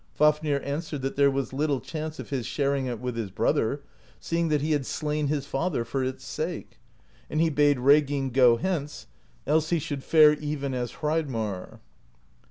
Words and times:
Fafnir 0.15 0.57
an 0.65 0.79
swered 0.79 1.01
that 1.01 1.15
there 1.15 1.29
was 1.29 1.53
little 1.53 1.79
chance 1.79 2.17
of 2.17 2.31
his 2.31 2.47
sharing 2.47 2.87
it 2.87 2.99
with 2.99 3.15
his 3.15 3.29
brother, 3.29 3.83
seeing 4.19 4.47
that 4.47 4.61
he 4.61 4.71
had 4.71 4.83
slain 4.87 5.27
his 5.27 5.45
father 5.45 5.85
for 5.85 6.03
its 6.03 6.25
sake; 6.25 6.79
and 7.29 7.39
he 7.39 7.51
bade 7.51 7.77
Reginn 7.79 8.31
go 8.31 8.57
hence, 8.57 9.05
else 9.45 9.69
he 9.69 9.77
should 9.77 10.03
fare 10.03 10.33
even 10.33 10.73
as 10.73 10.91
Hreidmarr. 10.93 11.81